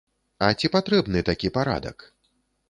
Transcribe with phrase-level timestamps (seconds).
[0.45, 2.09] А ці патрэбны такі парадак?